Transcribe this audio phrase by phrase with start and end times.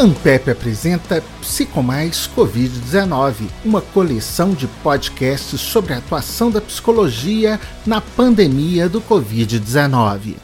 [0.00, 8.88] Ampep apresenta Psicomais Covid-19, uma coleção de podcasts sobre a atuação da psicologia na pandemia
[8.88, 10.36] do Covid-19.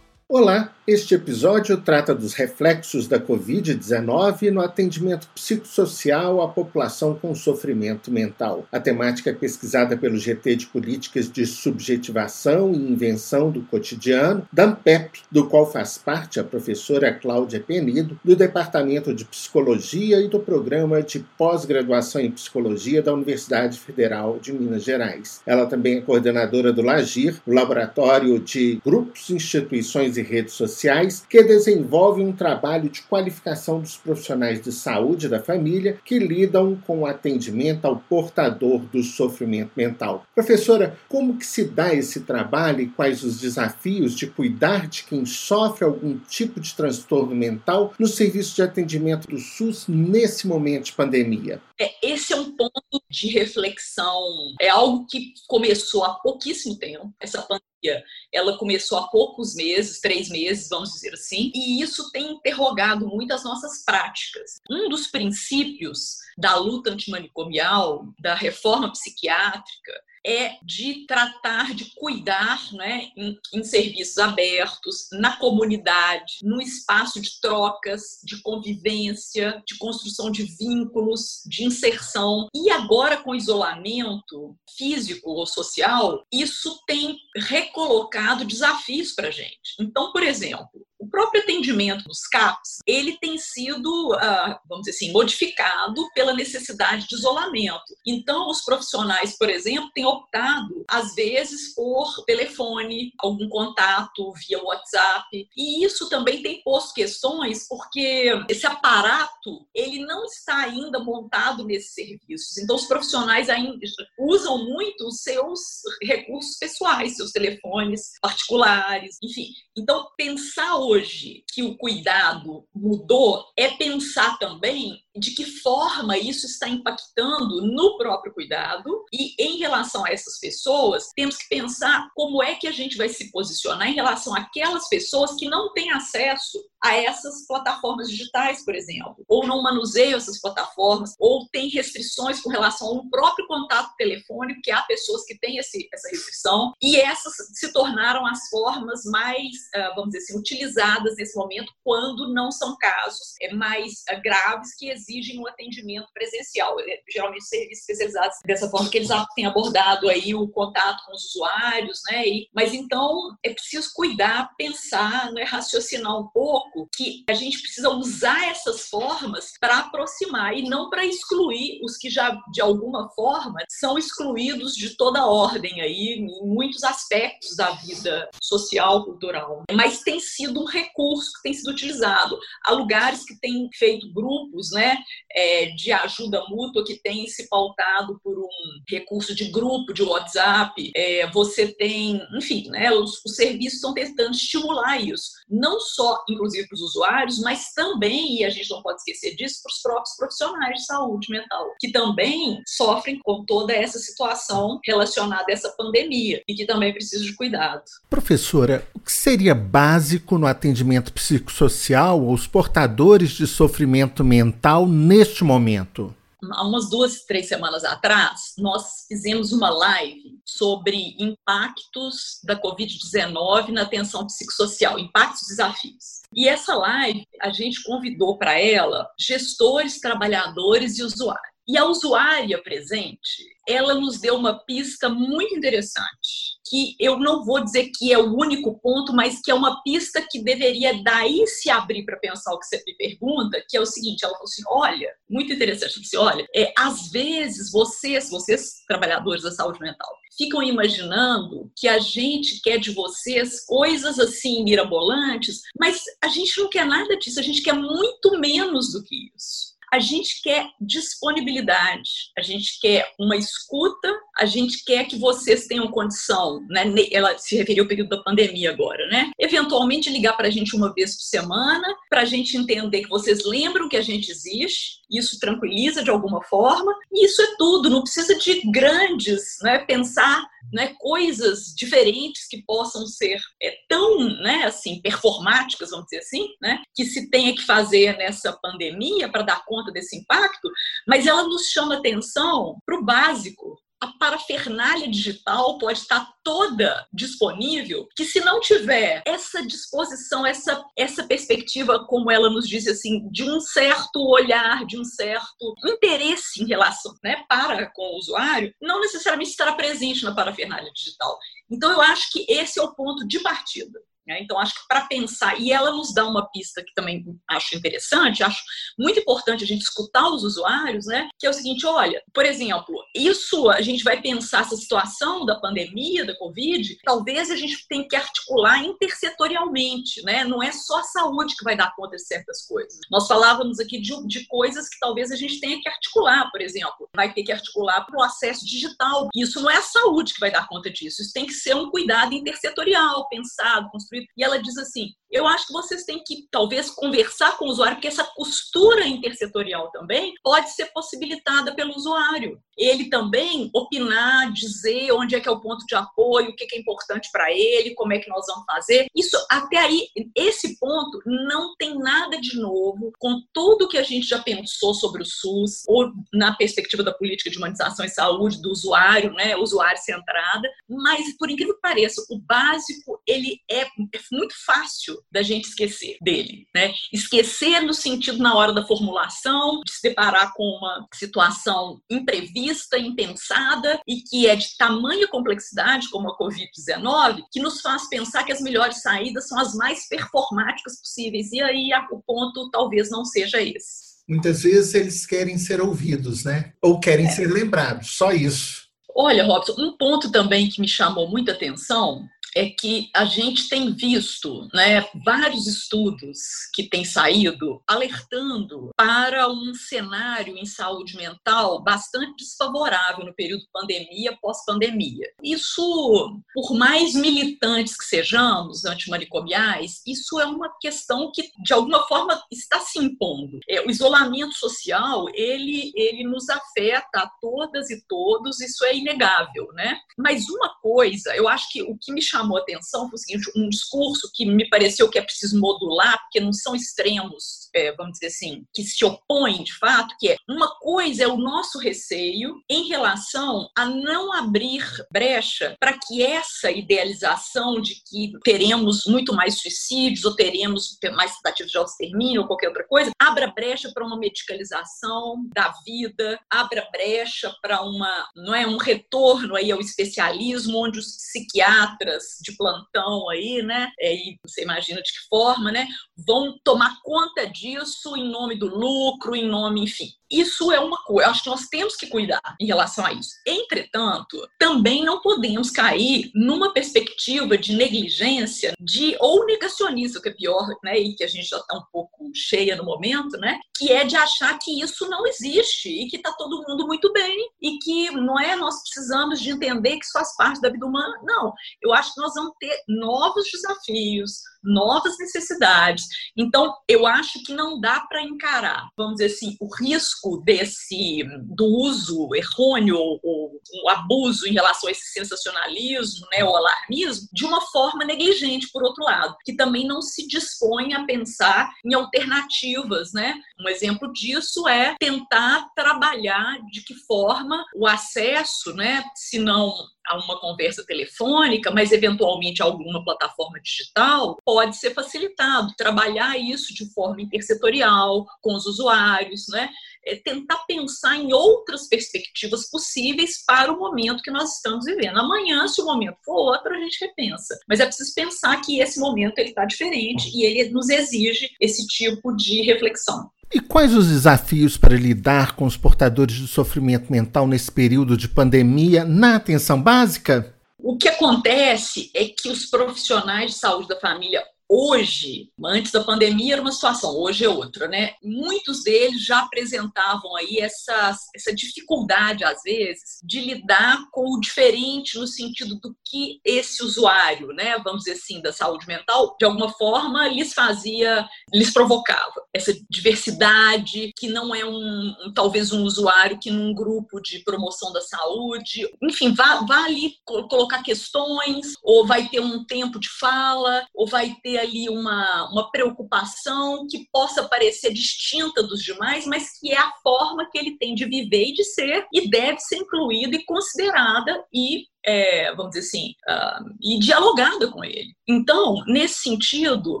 [0.26, 8.10] Olá, este episódio trata dos reflexos da Covid-19 no atendimento psicossocial à população com sofrimento
[8.10, 8.66] mental.
[8.72, 14.64] A temática é pesquisada pelo GT de Políticas de Subjetivação e Invenção do Cotidiano, da
[14.64, 20.40] AMPEP, do qual faz parte a professora Cláudia Penido, do Departamento de Psicologia e do
[20.40, 25.42] Programa de Pós-Graduação em Psicologia da Universidade Federal de Minas Gerais.
[25.46, 31.24] Ela também é coordenadora do LAGIR, o Laboratório de Grupos, Instituições e Redes Sociais sociais
[31.28, 37.00] que desenvolvem um trabalho de qualificação dos profissionais de saúde da família que lidam com
[37.00, 40.24] o atendimento ao portador do sofrimento mental.
[40.34, 45.24] Professora, como que se dá esse trabalho e quais os desafios de cuidar de quem
[45.24, 50.92] sofre algum tipo de transtorno mental no serviço de atendimento do SUS nesse momento de
[50.92, 51.60] pandemia?
[51.82, 57.12] É, esse é um ponto de reflexão, é algo que começou há pouquíssimo tempo.
[57.18, 62.34] Essa pandemia ela começou há poucos meses, três meses, vamos dizer assim, e isso tem
[62.34, 64.60] interrogado muito as nossas práticas.
[64.70, 69.92] Um dos princípios da luta antimanicomial, da reforma psiquiátrica,
[70.24, 77.40] é de tratar de cuidar né, em, em, serviços abertos, na comunidade, no espaço de
[77.40, 82.48] trocas, de convivência, de construção de vínculos, de inserção.
[82.54, 89.74] E agora, com isolamento físico ou social, isso tem recolocado desafios para a gente.
[89.80, 95.12] Então, por exemplo, o próprio atendimento dos CAPs, ele tem sido, ah, vamos dizer assim,
[95.12, 97.82] modificado pela necessidade de isolamento.
[98.06, 105.48] Então, os profissionais, por exemplo, têm optado, às vezes, por telefone, algum contato via WhatsApp,
[105.56, 111.94] e isso também tem posto questões, porque esse aparato, ele não está ainda montado nesses
[111.94, 112.58] serviços.
[112.58, 113.76] Então, os profissionais ainda
[114.20, 115.60] usam muito os seus
[116.00, 119.48] recursos pessoais, seus telefones particulares, enfim.
[119.76, 126.46] Então, pensar hoje hoje que o cuidado mudou é pensar também de que forma isso
[126.46, 129.04] está impactando no próprio cuidado.
[129.12, 133.08] E em relação a essas pessoas, temos que pensar como é que a gente vai
[133.08, 138.74] se posicionar em relação àquelas pessoas que não têm acesso a essas plataformas digitais, por
[138.74, 144.60] exemplo, ou não manuseiam essas plataformas, ou tem restrições com relação ao próprio contato telefônico,
[144.62, 149.52] que há pessoas que têm esse, essa restrição, e essas se tornaram as formas mais,
[149.74, 154.74] ah, vamos dizer assim, utilizadas nesse momento, quando não são casos é, mais ah, graves
[154.76, 156.78] que exigem um atendimento presencial.
[156.80, 161.24] É, geralmente serviços especializados dessa forma que eles têm abordado aí o contato com os
[161.26, 162.26] usuários, né?
[162.26, 167.90] E, mas então é preciso cuidar, pensar, né, raciocinar um pouco que a gente precisa
[167.90, 173.58] usar essas formas para aproximar e não para excluir os que já de alguma forma
[173.68, 179.62] são excluídos de toda ordem aí em muitos aspectos da vida social, cultural.
[179.72, 182.38] Mas tem sido um recurso que tem sido utilizado.
[182.64, 184.91] Há lugares que têm feito grupos, né?
[185.30, 188.48] É, de ajuda mútua que tem se pautado por um
[188.88, 190.90] recurso de grupo, de WhatsApp.
[190.94, 196.66] É, você tem, enfim, né, os, os serviços estão tentando estimular isso, não só, inclusive,
[196.66, 200.16] para os usuários, mas também, e a gente não pode esquecer disso, para os próprios
[200.16, 206.42] profissionais de saúde mental, que também sofrem com toda essa situação relacionada a essa pandemia
[206.48, 207.82] e que também precisam de cuidado.
[208.08, 216.14] Professora, o que seria básico no atendimento psicossocial aos portadores de sofrimento mental neste momento?
[216.50, 223.82] Há umas duas, três semanas atrás, nós fizemos uma live sobre impactos da Covid-19 na
[223.82, 226.22] atenção psicossocial, impactos e desafios.
[226.34, 231.51] E essa live, a gente convidou para ela gestores, trabalhadores e usuários.
[231.68, 237.62] E a usuária presente, ela nos deu uma pista muito interessante que eu não vou
[237.62, 241.70] dizer que é o único ponto, mas que é uma pista que deveria daí se
[241.70, 244.62] abrir para pensar o que você me pergunta, que é o seguinte, ela falou assim,
[244.66, 250.62] olha, muito interessante, assim, olha, é, às vezes vocês, vocês trabalhadores da saúde mental, ficam
[250.62, 256.86] imaginando que a gente quer de vocês coisas assim mirabolantes, mas a gente não quer
[256.86, 262.40] nada disso, a gente quer muito menos do que isso a gente quer disponibilidade, a
[262.40, 266.84] gente quer uma escuta, a gente quer que vocês tenham condição, né?
[267.12, 269.30] Ela se referiu ao período da pandemia agora, né?
[269.38, 273.44] Eventualmente ligar para a gente uma vez por semana, para a gente entender que vocês
[273.44, 278.02] lembram que a gente existe, isso tranquiliza de alguma forma, e isso é tudo, não
[278.02, 279.80] precisa de grandes, né?
[279.80, 280.42] Pensar
[280.72, 286.82] né, coisas diferentes que possam ser é, tão, né, assim, performáticas, vamos dizer assim, né,
[286.94, 290.70] que se tenha que fazer nessa pandemia para dar conta desse impacto,
[291.06, 293.71] mas ela nos chama atenção para o básico,
[294.02, 301.22] a parafernália digital pode estar toda disponível, que se não tiver essa disposição, essa, essa
[301.22, 306.66] perspectiva, como ela nos diz assim, de um certo olhar, de um certo interesse em
[306.66, 311.38] relação, né, para com o usuário, não necessariamente estará presente na parafernália digital.
[311.70, 314.00] Então, eu acho que esse é o ponto de partida.
[314.26, 314.40] Né?
[314.40, 318.44] Então, acho que para pensar, e ela nos dá uma pista que também acho interessante,
[318.44, 318.62] acho
[318.98, 321.28] muito importante a gente escutar os usuários, né?
[321.38, 325.58] Que é o seguinte: olha, por exemplo, isso a gente vai pensar essa situação da
[325.58, 330.44] pandemia, da Covid, talvez a gente tenha que articular intersetorialmente, né?
[330.44, 333.00] Não é só a saúde que vai dar conta de certas coisas.
[333.10, 337.08] Nós falávamos aqui de, de coisas que talvez a gente tenha que articular, por exemplo,
[337.14, 339.28] vai ter que articular para o acesso digital.
[339.34, 341.90] Isso não é a saúde que vai dar conta disso, isso tem que ser um
[341.90, 344.26] cuidado intersetorial, pensado, construído construído.
[344.36, 347.96] E ela diz assim: eu acho que vocês têm que, talvez, conversar com o usuário,
[347.96, 352.60] porque essa costura intersetorial também pode ser possibilitada pelo usuário.
[352.76, 356.78] Ele também opinar, dizer onde é que é o ponto de apoio, o que é
[356.78, 359.06] importante para ele, como é que nós vamos fazer.
[359.16, 364.26] Isso, até aí, esse ponto não tem nada de novo com tudo que a gente
[364.26, 368.70] já pensou sobre o SUS, ou na perspectiva da política de humanização e saúde, do
[368.70, 374.54] usuário, né, usuário centrada, mas, por incrível que pareça, o básico, ele é, é muito
[374.66, 376.92] fácil da gente esquecer dele, né?
[377.12, 384.00] Esquecer no sentido na hora da formulação, de se deparar com uma situação imprevista, impensada
[384.06, 388.60] e que é de tamanha complexidade, como a Covid-19, que nos faz pensar que as
[388.60, 391.52] melhores saídas são as mais performáticas possíveis.
[391.52, 394.12] E aí o ponto talvez não seja esse.
[394.28, 396.72] Muitas vezes eles querem ser ouvidos, né?
[396.80, 397.30] Ou querem é.
[397.30, 398.82] ser lembrados, só isso.
[399.14, 403.92] Olha, Robson, um ponto também que me chamou muita atenção é que a gente tem
[403.94, 406.38] visto né, vários estudos
[406.74, 414.36] que têm saído alertando para um cenário em saúde mental bastante desfavorável no período pandemia,
[414.40, 415.26] pós-pandemia.
[415.42, 422.40] Isso, por mais militantes que sejamos, antimanicomiais, isso é uma questão que, de alguma forma,
[422.50, 423.58] está se impondo.
[423.68, 429.68] É, o isolamento social, ele, ele nos afeta a todas e todos, isso é inegável,
[429.74, 429.98] né?
[430.18, 433.52] Mas uma coisa, eu acho que o que me chamou chamou atenção foi o seguinte,
[433.56, 438.14] um discurso que me pareceu que é preciso modular, porque não são extremos, é, vamos
[438.14, 442.60] dizer assim, que se opõem de fato, que é uma coisa é o nosso receio
[442.68, 449.60] em relação a não abrir brecha para que essa idealização de que teremos muito mais
[449.60, 454.18] suicídios ou teremos mais tentativas de extermínio ou qualquer outra coisa, abra brecha para uma
[454.18, 460.98] medicalização da vida, abra brecha para uma, não é, um retorno aí ao especialismo onde
[460.98, 463.90] os psiquiatras de plantão aí, né?
[463.98, 465.86] É, e você imagina de que forma, né?
[466.26, 470.12] Vão tomar conta disso em nome do lucro, em nome, enfim.
[470.32, 473.32] Isso é uma coisa, acho que nós temos que cuidar em relação a isso.
[473.46, 480.66] Entretanto, também não podemos cair numa perspectiva de negligência, de ou negacionista, que é pior,
[480.82, 484.04] né, e que a gente já está um pouco cheia no momento, né, que é
[484.04, 488.10] de achar que isso não existe e que está todo mundo muito bem e que
[488.12, 491.14] não é nós precisamos de entender que isso faz parte da vida humana.
[491.24, 491.52] Não,
[491.82, 496.06] eu acho que nós vamos ter novos desafios, novas necessidades.
[496.36, 501.66] Então, eu acho que não dá para encarar, vamos dizer assim, o risco desse do
[501.66, 507.60] uso errôneo ou o abuso em relação a esse sensacionalismo, né, o alarmismo, de uma
[507.60, 513.34] forma negligente, por outro lado, que também não se dispõe a pensar em alternativas, né?
[513.62, 519.72] Um exemplo disso é tentar trabalhar de que forma o acesso, né, se não
[520.06, 525.74] a uma conversa telefônica, mas eventualmente alguma plataforma digital, pode ser facilitado.
[525.76, 529.68] Trabalhar isso de forma intersetorial com os usuários, né?
[530.04, 535.18] É tentar pensar em outras perspectivas possíveis para o momento que nós estamos vivendo.
[535.18, 537.58] Amanhã, se o momento for outro, a gente repensa.
[537.68, 541.86] Mas é preciso pensar que esse momento ele está diferente e ele nos exige esse
[541.86, 543.30] tipo de reflexão.
[543.54, 548.26] E quais os desafios para lidar com os portadores de sofrimento mental nesse período de
[548.26, 550.54] pandemia na atenção básica?
[550.78, 554.42] O que acontece é que os profissionais de saúde da família
[554.74, 558.14] hoje, antes da pandemia era uma situação, hoje é outra, né?
[558.22, 565.18] Muitos deles já apresentavam aí essa, essa dificuldade, às vezes, de lidar com o diferente
[565.18, 569.68] no sentido do que esse usuário, né, vamos dizer assim, da saúde mental, de alguma
[569.68, 572.42] forma lhes fazia, lhes provocava.
[572.54, 577.92] Essa diversidade, que não é um, um talvez um usuário que num grupo de promoção
[577.92, 583.86] da saúde, enfim, vá, vá ali colocar questões, ou vai ter um tempo de fala,
[583.94, 589.72] ou vai ter ali uma, uma preocupação que possa parecer distinta dos demais, mas que
[589.72, 593.36] é a forma que ele tem de viver e de ser, e deve ser incluída
[593.36, 598.14] e considerada e é, vamos dizer assim, uh, e dialogada com ele.
[598.28, 600.00] Então, nesse sentido,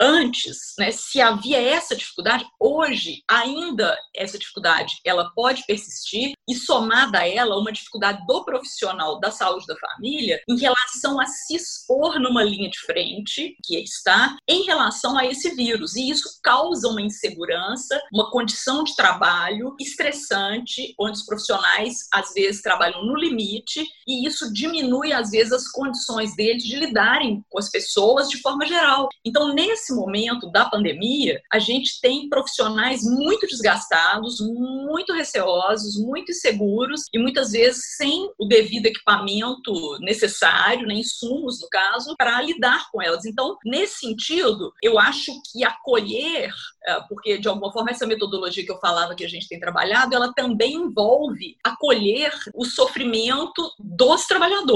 [0.00, 7.18] antes, né, se havia essa dificuldade, hoje ainda essa dificuldade ela pode persistir e somada
[7.18, 12.18] a ela uma dificuldade do profissional da saúde da família em relação a se expor
[12.18, 17.02] numa linha de frente que está em relação a esse vírus e isso causa uma
[17.02, 24.26] insegurança, uma condição de trabalho estressante, onde os profissionais às vezes trabalham no limite e
[24.26, 28.64] isso diminui diminui, às vezes, as condições deles de lidarem com as pessoas de forma
[28.66, 29.08] geral.
[29.24, 37.02] Então, nesse momento da pandemia, a gente tem profissionais muito desgastados, muito receosos, muito inseguros
[37.12, 43.02] e muitas vezes sem o devido equipamento necessário, né, insumos, no caso, para lidar com
[43.02, 43.24] elas.
[43.24, 46.52] Então, nesse sentido, eu acho que acolher
[46.86, 50.14] é, porque de alguma forma essa metodologia que eu falava que a gente tem trabalhado,
[50.14, 54.75] ela também envolve acolher o sofrimento dos trabalhadores,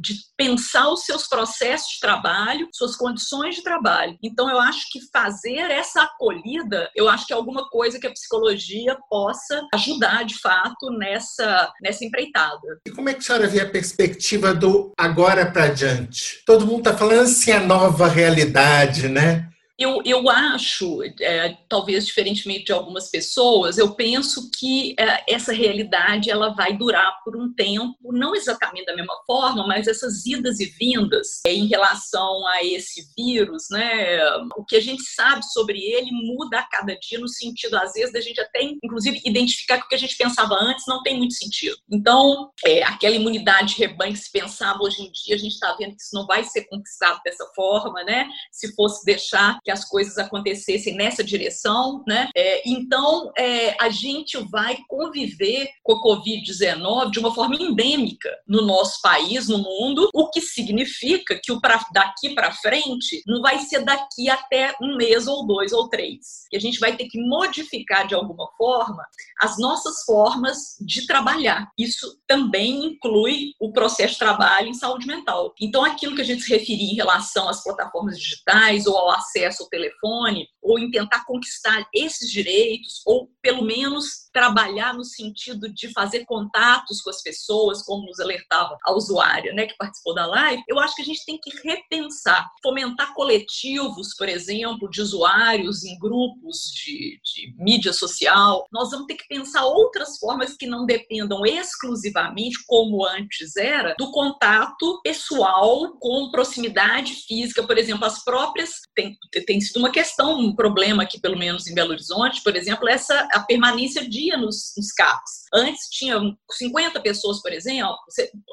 [0.00, 4.16] de pensar os seus processos de trabalho, suas condições de trabalho.
[4.22, 8.12] Então eu acho que fazer essa acolhida, eu acho que é alguma coisa que a
[8.12, 12.80] psicologia possa ajudar de fato nessa nessa empreitada.
[12.86, 16.42] E como é que a senhora vê a perspectiva do agora para diante?
[16.46, 19.49] Todo mundo está falando assim a nova realidade, né?
[19.80, 26.28] Eu, eu acho, é, talvez diferentemente de algumas pessoas, eu penso que é, essa realidade
[26.28, 30.66] ela vai durar por um tempo, não exatamente da mesma forma, mas essas idas e
[30.66, 34.20] vindas é, em relação a esse vírus, né?
[34.54, 38.12] O que a gente sabe sobre ele muda a cada dia no sentido, às vezes,
[38.12, 41.32] da gente até, inclusive, identificar que o que a gente pensava antes não tem muito
[41.32, 41.78] sentido.
[41.90, 45.74] Então, é, aquela imunidade de rebanho que se pensava hoje em dia, a gente está
[45.76, 48.28] vendo que isso não vai ser conquistado dessa forma, né?
[48.52, 52.28] Se fosse deixar que as coisas acontecessem nessa direção, né?
[52.36, 58.62] É, então, é, a gente vai conviver com a Covid-19 de uma forma endêmica no
[58.62, 63.60] nosso país, no mundo, o que significa que o pra, daqui para frente não vai
[63.60, 66.46] ser daqui até um mês ou dois ou três.
[66.52, 69.04] E a gente vai ter que modificar de alguma forma
[69.40, 71.68] as nossas formas de trabalhar.
[71.78, 75.54] Isso também inclui o processo de trabalho em saúde mental.
[75.60, 79.59] Então, aquilo que a gente se referia em relação às plataformas digitais ou ao acesso
[79.60, 85.72] acesso ao telefone, ou em tentar conquistar esses direitos, ou pelo menos trabalhar no sentido
[85.72, 90.26] de fazer contatos com as pessoas, como nos alertava a usuária né, que participou da
[90.26, 95.84] live, eu acho que a gente tem que repensar, fomentar coletivos, por exemplo, de usuários
[95.84, 98.66] em grupos de, de mídia social.
[98.72, 104.10] Nós vamos ter que pensar outras formas que não dependam exclusivamente, como antes era, do
[104.12, 108.80] contato pessoal com proximidade física, por exemplo, as próprias.
[108.94, 109.16] Tem,
[109.50, 113.28] tem sido uma questão, um problema aqui, pelo menos em Belo Horizonte, por exemplo, essa
[113.32, 115.46] a permanência dia nos, nos CAPs.
[115.52, 116.20] Antes tinha
[116.52, 117.96] 50 pessoas, por exemplo,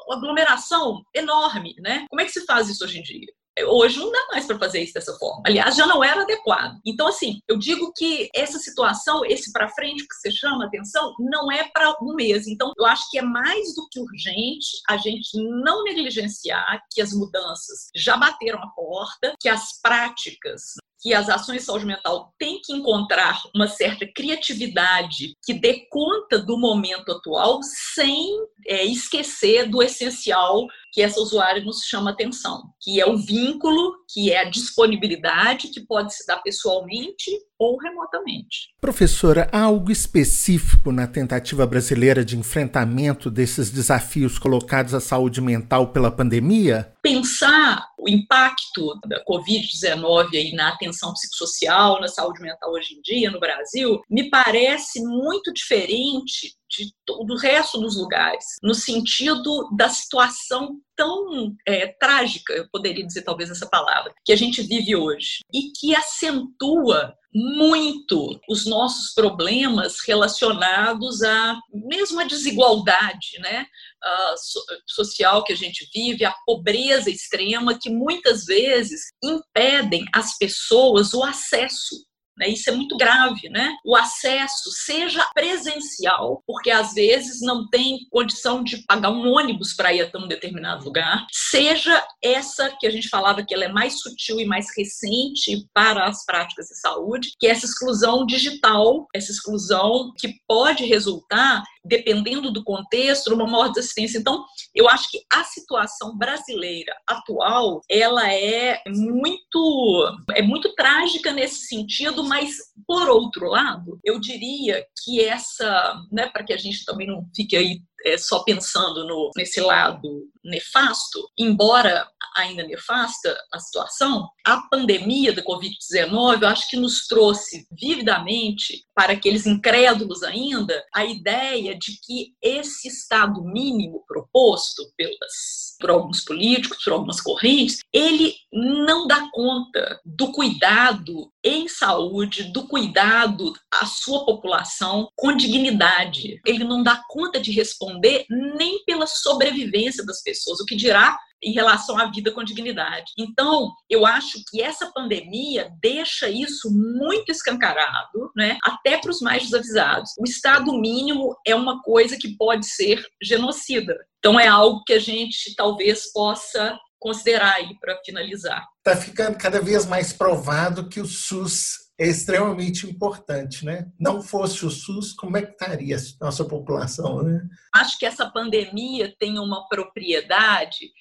[0.09, 2.07] aglomeração enorme, né?
[2.09, 3.27] Como é que se faz isso hoje em dia?
[3.65, 5.43] Hoje não dá mais para fazer isso dessa forma.
[5.45, 6.79] Aliás, já não era adequado.
[6.85, 11.51] Então, assim, eu digo que essa situação, esse para frente que você chama atenção, não
[11.51, 12.47] é para um mês.
[12.47, 15.29] Então, eu acho que é mais do que urgente a gente
[15.61, 21.59] não negligenciar que as mudanças já bateram a porta, que as práticas que as ações
[21.59, 27.59] de saúde mental têm que encontrar uma certa criatividade que dê conta do momento atual
[27.61, 33.93] sem é, esquecer do essencial que essa usuária nos chama atenção, que é o vínculo,
[34.11, 38.69] que é a disponibilidade que pode se dar pessoalmente ou remotamente.
[38.79, 45.87] Professora, há algo específico na tentativa brasileira de enfrentamento desses desafios colocados à saúde mental
[45.87, 46.93] pela pandemia?
[47.01, 53.31] Pensar o impacto da Covid-19 aí na atenção psicossocial, na saúde mental hoje em dia
[53.31, 60.79] no Brasil, me parece muito diferente de do resto dos lugares, no sentido da situação
[60.95, 65.71] tão é, trágica, eu poderia dizer talvez essa palavra, que a gente vive hoje e
[65.71, 73.65] que acentua muito os nossos problemas relacionados a mesmo a desigualdade, né,
[74.03, 80.35] a so, social que a gente vive, a pobreza extrema que muitas vezes impedem às
[80.37, 82.06] pessoas o acesso
[82.37, 82.47] né?
[82.49, 83.75] Isso é muito grave, né?
[83.85, 89.93] O acesso seja presencial, porque às vezes não tem condição de pagar um ônibus para
[89.93, 93.99] ir até um determinado lugar, seja essa que a gente falava que ela é mais
[93.99, 99.31] sutil e mais recente para as práticas de saúde, que é essa exclusão digital, essa
[99.31, 104.17] exclusão que pode resultar dependendo do contexto, uma maior assistência.
[104.17, 104.43] Então,
[104.75, 112.23] eu acho que a situação brasileira atual, ela é muito é muito trágica nesse sentido,
[112.27, 112.55] mas
[112.85, 117.55] por outro lado, eu diria que essa, né, para que a gente também não fique
[117.55, 125.33] aí é, só pensando no, nesse lado nefasto, embora ainda nefasta a situação, a pandemia
[125.33, 131.99] da Covid-19, eu acho que nos trouxe vividamente, para aqueles incrédulos ainda, a ideia de
[132.03, 139.29] que esse estado mínimo proposto pelas, por alguns políticos, por algumas correntes, ele não dá
[139.31, 146.41] conta do cuidado em saúde, do cuidado à sua população com dignidade.
[146.45, 151.51] Ele não dá conta de responder nem pela sobrevivência das pessoas, o que dirá em
[151.51, 153.11] relação à vida com dignidade.
[153.17, 158.57] Então, eu acho que essa pandemia deixa isso muito escancarado, né?
[158.63, 160.11] Até para os mais desavisados.
[160.19, 163.95] O estado mínimo é uma coisa que pode ser genocida.
[164.19, 168.65] Então, é algo que a gente talvez possa considerar aí para finalizar.
[168.79, 173.87] Está ficando cada vez mais provado que o SUS é extremamente importante, né?
[173.99, 177.41] Não fosse o SUS, como é que estaria a nossa população, né?
[177.73, 180.91] Acho que essa pandemia tem uma propriedade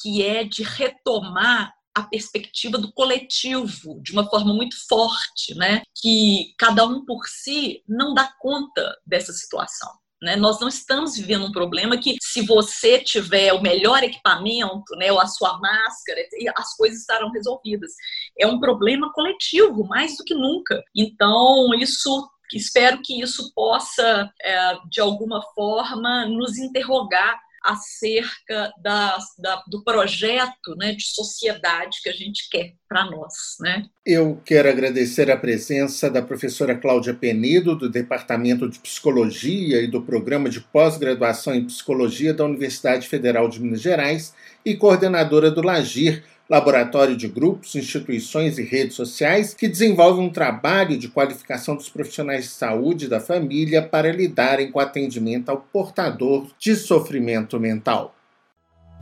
[0.00, 5.82] que é de retomar a perspectiva do coletivo de uma forma muito forte, né?
[6.00, 9.90] Que cada um por si não dá conta dessa situação.
[10.20, 10.34] Né?
[10.34, 15.20] Nós não estamos vivendo um problema que, se você tiver o melhor equipamento, né, ou
[15.20, 16.20] a sua máscara,
[16.56, 17.92] as coisas estarão resolvidas.
[18.38, 20.82] É um problema coletivo, mais do que nunca.
[20.94, 29.62] Então, isso espero que isso possa, é, de alguma forma, nos interrogar acerca da, da,
[29.68, 33.56] do projeto né, de sociedade que a gente quer para nós.
[33.60, 33.84] Né?
[34.04, 40.02] Eu quero agradecer a presença da professora Cláudia Penedo, do Departamento de Psicologia e do
[40.02, 46.22] Programa de Pós-Graduação em Psicologia da Universidade Federal de Minas Gerais e coordenadora do LAGIR,
[46.48, 52.44] laboratório de grupos, instituições e redes sociais que desenvolve um trabalho de qualificação dos profissionais
[52.44, 58.14] de saúde da família para lidarem com o atendimento ao portador de sofrimento mental.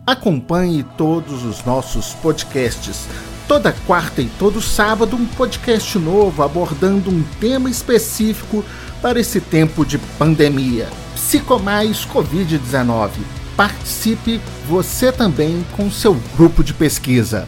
[0.07, 3.07] Acompanhe todos os nossos podcasts.
[3.47, 8.65] Toda quarta e todo sábado, um podcast novo abordando um tema específico
[9.03, 10.89] para esse tempo de pandemia.
[11.15, 13.11] Psicomais Covid-19
[13.57, 17.47] Participe você também com seu grupo de pesquisa.